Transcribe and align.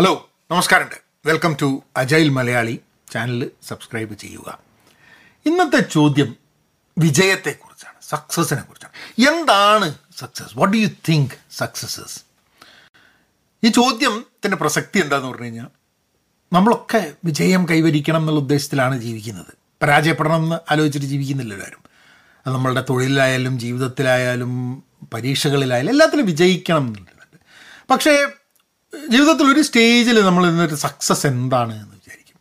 Hello 0.00 0.30
നമസ്കാരമുണ്ട്. 0.50 0.94
Welcome 1.26 1.56
to 1.62 1.82
Agile 1.96 2.28
Malayali 2.28 2.80
channel 3.12 3.50
subscribe 3.68 4.14
ചെയ്യുക. 4.14 4.58
ഇന്നത്തെ 5.46 5.80
ചോദ്യം 5.80 6.36
വിജയത്തെക്കുറിച്ചാണ് 6.98 7.94
സക്സസിനെ 8.02 8.60
കുറിച്ചാണ് 8.60 8.92
എന്താണ് 9.28 9.94
success 10.18 10.58
what 10.58 10.76
do 10.76 10.80
you 10.80 10.88
think 11.08 11.30
success is 11.50 12.20
ഈ 13.64 13.68
ചോദ്യത്തിന്റെ 13.68 14.56
പ്രസക്തി 14.56 14.98
എന്താന്ന് 14.98 15.28
പറഞ്ഞു 15.28 15.44
കഴിഞ്ഞാൽ 15.44 15.66
നമ്മളൊക്കെ 16.52 17.12
വിജയം 17.24 17.68
കൈവരിക്കണം 17.68 18.20
എന്നുള്ള 18.20 18.40
ഉദ്ദേശത്തിലാണ് 18.40 18.98
ജീവിക്കുന്നത്. 18.98 19.54
പരാജയപ്പെടണം 19.82 20.36
എന്ന് 20.36 20.56
ആലോചിച്ചിട്ട് 20.70 21.06
ജീവിക്കുന്നില്ല 21.06 21.54
എല്ലാവരും. 21.54 21.84
അത് 22.46 22.54
നമ്മളുടെ 22.54 22.84
തൊഴിലിലായാലും 22.90 23.58
ജീവിതത്തിലായാലും 23.58 24.82
പരീക്ഷകളിലായാലും 25.14 25.90
എല്ലാത്തിലും 25.90 26.26
വിജയിക്കണം 26.26 26.86
എന്നുള്ളത് 26.86 27.40
പക്ഷേ 27.90 28.26
ജീവിതത്തിൽ 29.08 29.52
ഒരു 29.52 29.62
സ്റ്റേജിൽ 29.62 30.20
നമ്മൾ 30.20 30.46
ഇന്നൊരു 30.46 30.74
സക്സസ് 30.74 31.26
എന്താണ് 31.26 31.72
എന്ന് 31.72 31.94
വിചാരിക്കും. 31.94 32.40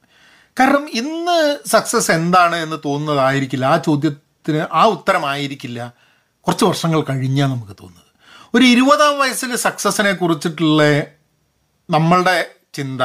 കാരണം 0.59 0.89
ഇന്ന് 0.89 1.69
സക്സസ് 1.69 2.11
എന്താണ് 2.11 2.55
എന്ന് 2.55 2.75
തോന്നുന്നതായിരിക്കില്ല. 2.85 3.65
ആ 3.65 3.77
ചോദ്യത്തിന് 3.77 4.65
ആ 4.73 4.85
ഉത്തരമായിരിക്കില്ല. 4.85 5.93
കുറച്ച് 6.41 6.65
വർഷങ്ങൾ 6.65 7.01
കഴിഞ്ഞാൽ 7.01 7.47
നമുക്ക് 7.47 7.71
തോന്നുന്നത്. 7.71 8.09
ഒരു 8.53 8.65
ഇരുപതാം 8.65 9.19
വയസ്സിൽ 9.19 9.55
സക്സസിനെ 9.55 10.13
കുറിച്ചിട്ടുള്ള 10.13 11.01
നമ്മളുടെ 11.89 12.51
ചിന്ത 12.73 13.01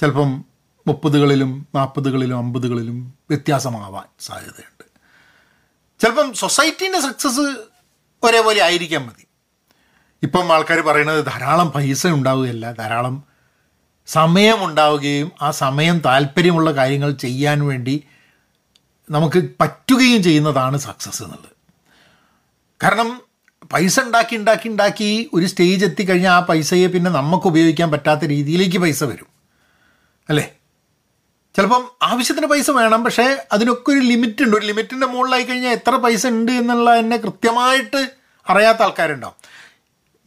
ചിലപ്പം 0.00 0.44
മുപ്പതുകളിലും 0.86 1.66
നാൽപ്പതുകളിലും 1.74 2.38
അമ്പതുകളിലും 2.38 3.14
വ്യത്യാസമാവാൻ 3.30 4.04
സാധ്യതയുണ്ട്. 4.20 4.84
ചിലപ്പം 6.00 6.34
സൊസൈറ്റീന്റെ 6.34 7.00
സക്സസ് 7.00 7.40
ഒരേപോലെ 8.22 8.62
ആയിരിക്കാൻ 8.62 9.06
മതി. 9.06 9.25
ഇപ്പം 10.22 10.52
ആൾക്കാർ 10.52 10.80
പറയുന്നത് 10.80 11.26
ധാരാളം 11.26 11.70
പൈസ 11.70 12.06
ഉണ്ടാവുകയല്ല 12.06 12.72
ധാരാളം 12.72 13.24
സമയമുണ്ടാവുകയും 14.06 15.32
ആ 15.42 15.50
സമയം 15.50 15.98
താല്പര്യമുള്ള 15.98 16.70
കാര്യങ്ങൾ 16.70 17.12
ചെയ്യാൻ 17.12 17.66
വേണ്ടി 17.66 18.04
നമുക്ക് 19.10 19.48
പറ്റുകയും 19.60 20.22
ചെയ്യുന്നതാണ് 20.22 20.76
സക്സസ് 20.76 21.22
എന്നുള്ളത്. 21.22 21.50
കാരണം 22.82 23.22
പൈസ 23.72 24.00
ഉണ്ടാക്കി 24.00 24.36
ഉണ്ടാക്കി 24.36 24.68
ഉണ്ടാക്കി 24.68 25.30
ഒരു 25.34 25.46
സ്റ്റേജ് 25.46 25.84
എത്തിക്കഴിഞ്ഞാൽ 25.84 26.32
ആ 26.32 26.40
പൈസയെ 26.40 26.86
പിന്നെ 26.86 27.10
നമുക്ക് 27.10 27.46
ഉപയോഗിക്കാൻ 27.46 27.90
പറ്റാത്ത 27.90 28.24
രീതിയിലേക്ക് 28.24 28.78
പൈസ 28.78 29.04
വരും. 29.04 29.26
അല്ലേ? 30.28 30.52
ചിലപ്പം 31.56 31.90
ആവശ്യത്തിന് 32.02 32.46
പൈസ 32.46 32.70
വേണം 32.70 33.04
പക്ഷേ 33.04 33.46
അതിനൊക്കെ 33.52 33.90
ഒരു 33.90 33.98
ലിമിറ്റ് 33.98 34.42
ഉണ്ട്. 34.42 34.56
ഒരു 34.56 34.66
ലിമിറ്റിന്റെ 34.66 35.06
മുകളിലായി 35.06 35.42
കഴിഞ്ഞാൽ 35.42 35.70
എത്ര 35.70 35.96
പൈസ 35.96 36.26
ഉണ്ട് 36.26 36.52
എന്നുള്ള 36.52 36.94
എന്നെ 36.94 37.16
കൃത്യമായിട്ട് 37.16 38.10
അറിയാത്ത 38.48 38.82
ആൾക്കാരുണ്ടാവും. 38.82 39.34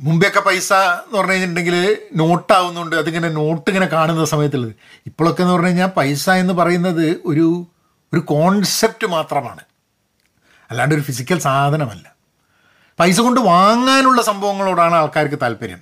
മുമ്പെയൊക്കെ 0.01 0.39
പൈസ 0.39 0.73
എന്ന് 0.73 1.17
പറഞ്ഞു 1.17 1.31
കഴിഞ്ഞിട്ടുണ്ടെങ്കിൽ 1.31 1.97
നോട്ടാവുന്നുണ്ട്. 2.15 2.95
അതിങ്ങനെ 2.95 3.29
നോട്ട് 3.29 3.69
ഇങ്ങനെ 3.69 3.85
കാണുന്ന 3.85 4.25
സമയത്തുള്ളത്. 4.25 4.75
ഇപ്പോഴൊക്കെ 5.05 5.41
എന്ന് 5.41 5.53
പറഞ്ഞു 5.53 5.67
കഴിഞ്ഞാൽ 5.67 5.87
പൈസ 5.87 6.29
എന്ന് 6.29 6.53
പറയുന്നത് 6.53 7.21
ഒരു 7.25 7.67
ഒരു 8.13 8.19
കോൺസെപ്റ്റ് 8.19 9.07
മാത്രമാണ്. 9.07 9.59
അല്ലാണ്ട് 10.71 10.95
ഒരു 10.95 11.01
ഫിസിക്കൽ 11.01 11.39
സാധനമല്ല. 11.39 12.15
പൈസ 12.99 13.19
കൊണ്ട് 13.19 13.41
വാങ്ങാനുള്ള 13.41 14.21
സംഭവങ്ങളോടാണ് 14.21 14.95
ആൾക്കാർക്ക് 14.95 15.35
താല്പര്യം. 15.41 15.81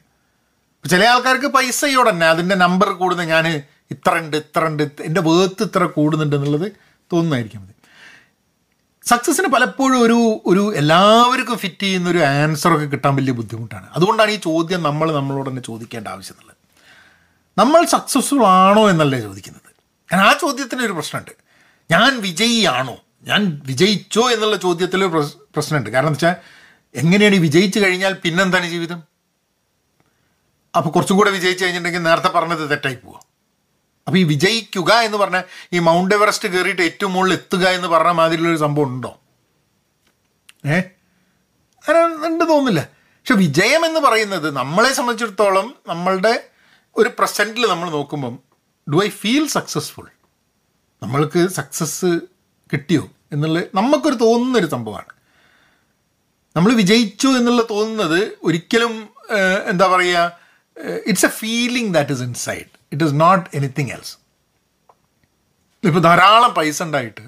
ചില 0.90 1.06
ആൾക്കാർക്ക് 1.06 1.46
പൈസയോടെ 1.46 2.10
തന്നെ 2.10 2.28
അതിന്റെ 2.28 2.56
നമ്പർ 2.56 2.90
കൂടുന്ന 2.90 3.24
ഞാൻ 3.24 3.64
ഇത്ര 3.92 4.18
ഉണ്ട് 4.18 4.38
ഇത്ര 4.38 4.66
ഉണ്ട് 4.66 4.84
എന്റെ 4.84 5.22
വേർത്ത് 5.22 5.64
ഇത്ര 5.64 5.86
കൂടുന്നുണ്ട് 5.86 6.36
എന്നുള്ളത് 6.36 6.72
തോന്നുന്നതായിരിക്കും 7.14 7.77
മതി 9.08 9.16
സക്സസ്സിന് 9.16 9.48
പലപ്പോഴും 9.48 10.00
ഒരു 10.02 10.42
ഒരു 10.46 10.76
എല്ലാവർക്കും 10.76 11.58
ഫിറ്റ് 11.58 11.84
ചെയ്യുന്ന 11.84 12.10
ഒരു 12.10 12.18
ആൻസറൊക്കെ 12.18 12.86
കിട്ടാൻ 12.86 13.16
വലിയ 13.16 13.34
ബുദ്ധിമുട്ടാണ്. 13.34 13.88
അതുകൊണ്ടാണ് 13.96 14.32
ഈ 14.32 14.36
ചോദ്യം 14.36 14.84
നമ്മൾ 14.84 15.14
നമ്മളോട് 15.14 15.50
തന്നെ 15.50 15.62
ചോദിക്കേണ്ട 15.62 16.08
ആവശ്യമുള്ളത്. 16.08 16.56
നമ്മൾ 17.58 17.86
സക്സസ്ഫുൾ 17.86 18.46
ആണോ 18.46 18.90
എന്നല്ലേ 18.90 19.20
ചോദിക്കുന്നത്. 19.20 19.72
കാരണം 20.12 20.24
ആ 20.24 20.34
ചോദ്യത്തിന് 20.34 20.82
ഒരു 20.82 20.94
പ്രശ്നമുണ്ട്. 20.94 21.32
ഞാൻ 21.92 22.22
വിജയിയാണോ? 22.22 22.98
ഞാൻ 23.24 23.62
വിജയിച്ചോ 23.66 24.32
എന്നുള്ള 24.32 24.56
ചോദ്യത്തിൽ 24.56 25.06
പ്രശ്നമുണ്ട്. 25.56 25.90
കാരണം 25.90 26.08
എന്താ 26.08 26.28
വെച്ചാൽ 26.28 26.36
എങ്ങനെയാണ് 26.96 27.36
ഈ 27.36 27.40
വിജയിച്ചു 27.40 27.80
കഴിഞ്ഞാൽ 27.80 28.14
പിന്നെന്താണ് 28.14 28.68
ജീവിതം? 28.70 29.04
അപ്പോൾ 30.78 30.90
കുറച്ചും 30.90 31.18
കൂടെ 31.18 31.32
വിജയിച്ചു 31.32 31.64
കഴിഞ്ഞിട്ടുണ്ടെങ്കിൽ 31.64 32.10
നേരത്തെ 32.10 32.28
പറഞ്ഞത് 32.28 32.70
തെറ്റായി 32.70 32.96
പോവുക 32.96 33.20
അപ്പോൾ 34.08 34.18
ഈ 34.18 34.24
വിജയിക്കുക 34.24 34.94
എന്ന് 34.94 35.18
പറഞ്ഞാൽ 35.18 35.44
ഈ 35.74 35.80
മൗണ്ട് 35.80 36.16
എവറസ്റ്റ് 36.16 36.50
കയറിയിട്ട് 36.50 36.82
ഏറ്റവും 36.82 37.14
മുകളിൽ 37.14 37.34
എത്തുക 37.34 37.68
എന്ന് 37.68 37.88
പറഞ്ഞ 37.88 38.12
മാതിരിയുള്ളൊരു 38.12 38.58
സംഭവം 38.58 38.88
ഉണ്ടോ? 38.88 39.20
ഏ? 40.66 40.78
അങ്ങനെ 41.84 42.00
ഉണ്ട് 42.28 42.46
തോന്നുന്നില്ല. 42.46 42.90
പക്ഷെ 42.92 43.34
വിജയം 43.34 43.86
എന്ന് 43.86 44.00
പറയുന്നത് 44.00 44.56
നമ്മളെ 44.56 44.94
സംബന്ധിച്ചിടത്തോളം 44.94 45.76
നമ്മളുടെ 45.88 46.50
ഒരു 46.96 47.10
പ്രസന്റിൽ 47.20 47.66
നമ്മൾ 47.68 47.90
നോക്കുമ്പം 47.90 48.40
ഡു 48.94 49.06
ഐ 49.06 49.10
ഫീൽ 49.10 49.48
സക്സസ്ഫുൾ 49.48 50.08
നമ്മൾക്ക് 51.04 51.48
സക്സസ് 51.48 52.20
കിട്ടിയോ? 52.74 53.10
എന്നുള്ള 53.32 53.60
നമുക്കൊരു 53.76 54.16
തോന്നുന്നൊരു 54.16 54.66
സംഭവമാണ്. 54.66 55.12
നമ്മൾ 56.56 56.74
വിജയിച്ചു 56.74 57.28
എന്നുള്ള 57.28 57.62
തോന്നുന്നത് 57.70 58.38
ഒരിക്കലും 58.44 59.10
എന്താ 59.70 59.88
പറയുക 59.88 60.40
it's 61.08 61.26
a 61.26 61.30
feeling 61.30 61.94
that 61.94 62.12
is 62.12 62.22
inside 62.22 62.77
it 62.92 63.04
is 63.04 63.14
not 63.16 63.50
anything 63.54 63.92
else 63.92 64.18
ഇപ്പോൾ 65.88 66.00
ധാരാളം 66.00 66.54
പൈസ 66.54 66.84
ഉണ്ടായിട്ട് 66.84 67.22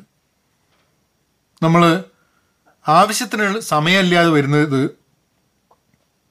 നമ്മൾ 1.63 2.03
ആവശ്യത്തിന് 2.87 3.59
സമയമില്ലാതെ 3.59 4.29
വരുന്നത് 4.29 4.97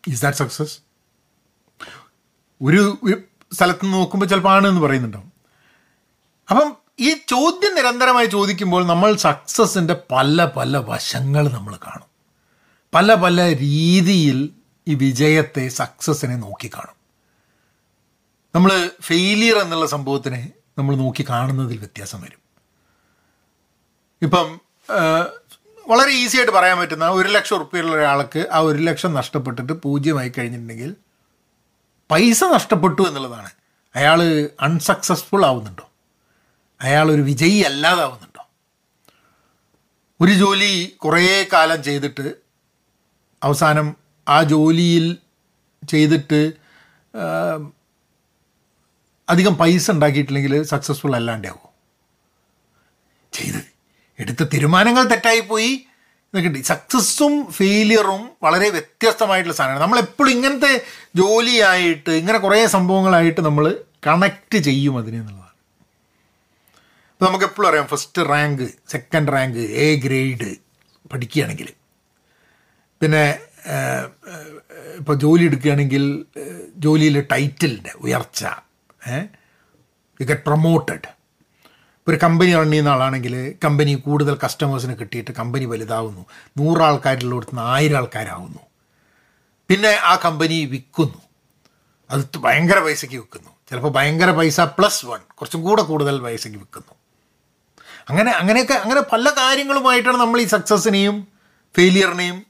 ഇസ് 0.08 0.22
ദാറ്റ് 0.22 0.38
സക്സസ് 0.38 0.78
ഒരു 2.62 2.98
സ്ഥലത്ത് 3.52 3.84
നിന്ന് 3.84 3.98
നോക്കുമ്പോൾ 3.98 4.26
ചിലപ്പോൾ 4.26 4.68
എന്ന് 4.68 4.80
പറയുന്നുണ്ടാവും. 4.80 5.32
അപ്പം 6.50 6.76
ഈ 7.00 7.14
ചോദ്യം 7.28 7.74
നിരന്തരമായി 7.74 8.26
ചോദിക്കുമ്പോൾ 8.26 8.86
നമ്മൾ 8.86 9.16
സക്സസിന്റെ 9.16 9.96
പല 10.10 10.44
പല 10.56 10.76
വശങ്ങൾ 10.76 11.48
നമ്മൾ 11.48 11.76
കാണും. 11.76 12.08
പല 12.94 13.14
പല 13.14 13.56
രീതിയിൽ 13.56 14.54
ഈ 14.88 14.94
വിജയത്തെ 14.94 15.68
സക്സസിനെ 15.68 16.36
നോക്കിക്കാണും 16.36 16.97
നമ്മൾ 18.58 18.90
ഫെയിലിയർ 19.00 19.56
എന്നുള്ള 19.56 19.86
സംഭവത്തിനെ 19.86 20.52
നമ്മൾ 20.78 20.96
നോക്കി 20.96 21.24
കാണുന്നതിൽ 21.30 21.78
വ്യത്യാസം 21.78 22.20
വരും. 22.20 22.40
ഇപ്പം 24.22 24.60
വളരെ 25.88 26.10
ഈസി 26.10 26.36
ആയിട്ട് 26.36 26.52
പറയാൻ 26.52 26.78
പറ്റുന്ന 26.78 27.08
ഒരു 27.08 27.28
ലക്ഷം 27.28 27.56
ഉറുപ്പ്യുള്ള 27.56 27.92
ഒരാൾക്ക് 27.92 28.48
ആ 28.52 28.58
ഒരു 28.58 28.78
ലക്ഷം 28.78 29.14
നഷ്ടപ്പെട്ടിട്ട് 29.14 29.72
പൂജ്യമായി 29.72 30.28
കഴിഞ്ഞിട്ടുണ്ടെങ്കിൽ 30.28 30.96
പൈസ 32.10 32.44
നഷ്ടപ്പെട്ടു 32.44 33.02
എന്നുള്ളതാണ്. 33.02 33.50
അയാൾ 33.94 34.50
അൺസക്സസ്ഫുൾ 34.60 35.46
ആവുന്നുണ്ടോ? 35.46 35.90
അയാൾ 36.80 37.12
ഒരു 37.12 37.22
വിജയി 37.22 37.58
അല്ലാതാവുന്നുണ്ടോ? 37.58 38.44
ഒരു 40.20 40.32
ജോലി 40.32 40.96
കുറേ 40.96 41.46
കാലം 41.52 41.82
ചെയ്തിട്ട് 41.82 42.34
അവസാനം 43.42 43.96
ആ 44.28 44.42
ജോലിയിൽ 44.42 45.18
ചെയ്തിട്ട് 45.88 46.52
അധികം 49.28 49.56
പൈസ 49.56 49.90
ഉണ്ടാക്കിയിട്ടില്ലെങ്കിൽ 49.90 50.62
സക്സസ്ഫുൾ 50.62 51.16
അല്ലാണ്ടാവും 51.16 51.68
ചെയ്ത് 53.32 53.60
എടുത്ത 54.20 54.42
തീരുമാനങ്ങൾ 54.42 55.02
തെറ്റായിപ്പോയി 55.02 55.72
എന്നൊക്കെ 56.34 56.62
സക്സസ്സും 56.62 57.52
ഫെയിലിയറും 57.52 58.30
വളരെ 58.42 58.70
വ്യത്യസ്തമായിട്ടുള്ള 58.70 59.56
സാധനമാണ്. 59.56 59.82
നമ്മളെപ്പോഴും 59.82 60.30
ഇങ്ങനത്തെ 60.30 60.72
ജോലിയായിട്ട് 61.16 62.10
ഇങ്ങനെ 62.10 62.38
കുറേ 62.38 62.66
സംഭവങ്ങളായിട്ട് 62.66 63.40
നമ്മൾ 63.40 63.84
കണക്റ്റ് 64.06 64.58
ചെയ്യും 64.58 64.98
അതിനെ 64.98 65.16
എന്നുള്ളതാണ്. 65.16 65.54
അപ്പോൾ 67.12 67.26
നമുക്ക് 67.26 67.44
എപ്പോഴും 67.44 67.68
അറിയാം 67.68 67.86
first 67.86 68.22
rank 68.30 68.64
second 68.88 69.32
rank 69.32 69.58
A 69.58 69.96
grade 70.04 70.56
പഠിക്കുകയാണെങ്കിൽ. 71.12 71.68
പിന്നെ 73.02 73.40
ഇപ്പോൾ 74.98 75.14
ജോലി 75.14 75.44
എടുക്കുകയാണെങ്കിൽ 75.44 76.24
ജോലിയിലെ 76.76 77.20
ടൈറ്റിലിന്റെ 77.32 77.92
ഉയർച്ച. 78.00 78.44
യു 79.06 80.24
ഗെറ്റ് 80.24 80.42
പ്രൊമോട്ടഡ് 80.42 81.08
ഇപ്പോൾ 81.98 82.10
ഒരു 82.10 82.18
കമ്പനി 82.22 82.54
റൺ 82.54 82.70
ചെയ്യുന്ന 82.70 82.88
ആളാണെങ്കിൽ 82.88 83.54
കമ്പനി 83.64 83.94
കൂടുതൽ 83.94 84.38
കസ്റ്റമേഴ്സിനെ 84.44 84.94
കിട്ടിയിട്ട് 84.94 85.30
കമ്പനി 85.30 85.64
വലുതാവുന്നു. 85.64 86.26
നൂറാൾക്കാരിലുള്ള 86.58 86.84
ആൾക്കാരിലുള്ളടത്ത് 86.84 87.50
നിന്ന് 87.50 87.70
ആയിരം 87.70 87.96
ആൾക്കാരാവുന്നു 87.96 88.58
പിന്നെ 89.68 89.88
ആ 89.88 90.16
കമ്പനി 90.24 90.64
വിൽക്കുന്നു. 90.64 91.18
അത് 92.10 92.38
ഭയങ്കര 92.38 92.78
പൈസയ്ക്ക് 92.78 93.16
വിൽക്കുന്നു. 93.16 93.50
ചിലപ്പോൾ 93.70 93.88
ഭയങ്കര 93.88 94.30
പൈസ 94.30 94.60
പ്ലസ് 94.60 95.06
വൺ 95.06 95.20
കുറച്ചും 95.34 95.62
കൂടെ 95.62 95.82
കൂടുതൽ 95.82 96.20
പൈസയ്ക്ക് 96.20 96.58
വിൽക്കുന്നു. 96.58 96.94
അങ്ങനെ 98.08 98.30
അങ്ങനെയൊക്കെ 98.30 98.74
അങ്ങനെ 98.74 99.00
പല 99.00 99.30
കാര്യങ്ങളുമായിട്ടാണ് 99.30 100.16
നമ്മൾ 100.16 100.40
ഈ 100.40 100.44
സക്സസ്സിനെയും 100.44 101.28
ഫെയിലിയറിനെയും 101.76 102.46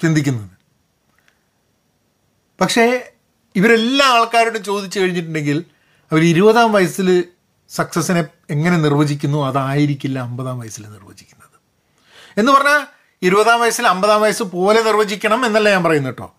ചിന്തിക്കുന്നത്. 0.00 0.50
പക്ഷേ 2.60 3.12
ഇവരെല്ലാ 3.56 4.06
ആൾക്കാരോടും 4.06 4.64
ചോദിച്ചു 4.64 5.00
കഴിഞ്ഞിട്ടുണ്ടെങ്കിൽ 5.00 5.64
അവർ 6.12 6.22
ഇരുപതാം 6.22 6.72
വയസ്സിൽ 6.72 7.24
സക്സസ്സിനെ 7.68 8.24
എങ്ങനെ 8.50 8.76
നിർവചിക്കുന്നു? 8.76 9.46
അതായിരിക്കില്ല 9.46 10.18
അമ്പതാം 10.18 10.60
വയസ്സിൽ 10.60 10.82
നിർവചിക്കുന്നത്. 10.82 11.60
എന്ന് 12.40 12.52
പറഞ്ഞാൽ 12.52 12.86
ഇരുപതാം 13.22 13.60
വയസ്സിൽ 13.60 13.86
അമ്പതാം 13.86 14.20
വയസ്സ് 14.20 14.42
പോലെ 14.42 14.82
നിർവചിക്കണം 14.82 15.46
എന്നല്ല 15.46 15.68
ഞാൻ 15.68 15.84
പറയുന്നത് 15.84 16.14
കേട്ടോ. 16.14 16.34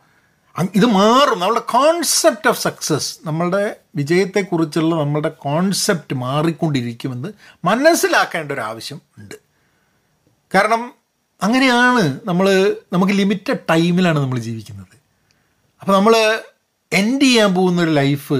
ഇത് 0.75 0.85
മാറും. 0.85 1.39
നമ്മളുടെ 1.39 1.59
കോൺസെപ്റ്റ് 1.59 2.47
ഓഫ് 2.47 2.61
സക്സസ് 2.61 3.17
നമ്മളുടെ 3.25 3.75
വിജയത്തെക്കുറിച്ചുള്ള 3.95 4.95
നമ്മളുടെ 4.95 5.29
കോൺസെപ്റ്റ് 5.29 6.15
മാറിക്കൊണ്ടിരിക്കുമെന്ന് 6.15 7.29
മനസ്സിലാക്കേണ്ട 7.65 8.51
ഒരു 8.51 8.61
ആവശ്യം 8.61 9.01
ഉണ്ട്. 9.17 9.35
കാരണം 10.55 10.93
അങ്ങനെയാണ് 11.43 12.19
നമ്മൾ 12.25 12.75
നമുക്ക് 12.93 13.13
ലിമിറ്റഡ് 13.13 13.57
ടൈമിലാണ് 13.69 14.19
നമ്മൾ 14.19 14.39
ജീവിക്കുന്നത്. 14.39 14.95
അപ്പോൾ 15.81 15.93
നമ്മൾ 15.93 16.41
എൻഡ് 16.93 17.21
ചെയ്യാൻ 17.21 17.53
പോകുന്നൊരു 17.53 17.91
ലൈഫ് 17.91 18.33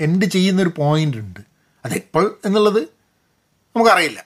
എൻഡ് 0.00 0.24
ചെയ്യുന്നൊരു 0.24 0.72
പോയിന്റ് 0.78 1.16
ഉണ്ട്. 1.16 1.40
അതെപ്പോൾ 1.84 2.38
എന്നുള്ളത് 2.44 2.82
നമുക്കറിയില്ല. 3.76 4.24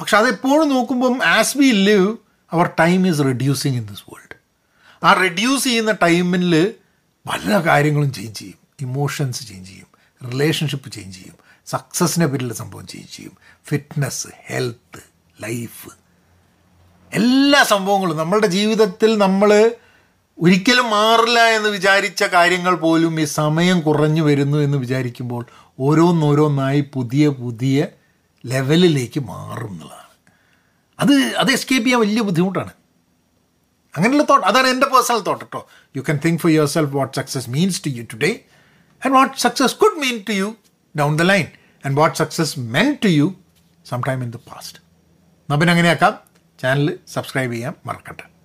പക്ഷെ 0.00 0.16
അതെപ്പോഴും 0.16 0.68
നോക്കുമ്പം 0.68 1.24
as 1.24 1.58
we 1.58 1.70
live 1.70 2.16
our 2.52 2.70
time 2.80 3.06
is 3.06 3.18
reducing 3.18 3.76
in 3.76 3.86
this 3.86 4.02
world 4.08 4.36
ആ 5.06 5.12
റെഡ്യൂസ് 5.12 5.64
ചെയ്യുന്ന 5.64 5.92
ടൈമിൽ 5.92 6.74
പല 7.30 7.60
കാര്യങ്ങളും 7.66 8.12
ചേഞ്ച് 8.12 8.38
ചെയ്യും. 8.38 8.58
ഇമോഷൻസ് 8.80 9.48
ചേഞ്ച് 9.48 9.70
ചെയ്യും. 9.70 9.86
റിലേഷൻഷിപ്പ് 10.30 10.92
ചേഞ്ച് 10.92 11.18
ചെയ്യും. 11.18 11.34
സക്സസിനെ 11.66 12.26
പറ്റിയുള്ള 12.26 12.54
സംഭവം 12.54 12.86
ചേഞ്ച് 12.86 13.12
ചെയ്യും. 13.12 13.32
ഫിറ്റ്നസ് 13.66 14.28
ഹെൽത്ത് 14.46 15.02
ലൈഫ് 15.42 15.88
എല്ലാ 17.12 17.62
സംഭവങ്ങളും 17.62 18.16
നമ്മളുടെ 18.16 18.46
ജീവിതത്തിൽ 18.46 19.18
നമ്മൾ 19.18 19.72
ഒരിക്കലും 20.40 20.90
മാറില്ല 20.90 21.38
എന്ന് 21.38 21.68
വിചാരിച്ച 21.68 22.22
കാര്യങ്ങൾ 22.22 22.74
പോലും 22.74 23.20
ഈ 23.20 23.24
സമയം 23.24 23.80
കുറഞ്ഞു 23.80 24.22
വരുന്നു 24.22 24.58
എന്ന് 24.58 24.78
വിചാരിക്കുമ്പോൾ 24.78 25.46
ഓരോന്നോരോന്നായി 25.78 26.90
പുതിയ 26.94 27.28
പുതിയ 27.28 27.86
ലെവലിലേക്ക് 28.46 29.20
മാറും 29.20 29.90
അത് 31.00 31.12
അത് 31.12 31.50
എസ്കേപ്പ് 31.50 31.86
ചെയ്യാൻ 31.86 32.00
വലിയ 32.00 32.20
ബുദ്ധിമുട്ടാണ്. 32.20 32.70
അങ്ങനെയുള്ള 33.96 34.22
തോട്ട് 34.22 34.46
അതാണ് 34.46 34.66
എന്റെ 34.66 34.86
പേഴ്സണൽ 34.86 35.18
തോട്ട് 35.18 35.44
കേട്ടോ 35.44 35.68
you 35.96 36.02
can 36.02 36.20
think 36.24 36.40
for 36.40 36.52
yourself 36.66 36.96
what 36.96 37.16
success 37.16 37.50
means 37.50 37.84
to 37.84 37.88
you 37.88 38.02
today 38.02 38.40
and 39.04 39.14
what 39.14 39.38
success 39.38 39.76
could 39.76 40.00
mean 40.00 40.24
to 40.28 40.32
you 40.32 40.56
down 40.98 41.18
the 41.18 41.22
line 41.22 41.46
and 41.86 41.98
what 41.98 42.18
success 42.18 42.58
meant 42.58 42.96
to 43.04 43.08
you 43.08 43.34
some 43.88 44.02
time 44.08 44.22
in 44.22 44.30
the 44.30 44.36
past 44.36 44.78
എന്നാൽ 45.50 45.70
അങ്ങനെയാക്കാം. 45.70 46.18
Channel 46.62 46.98
subscribe 47.08 47.52
ചെയ്യാൻ 47.52 47.74
മറക്കട്ടെ 47.86 48.39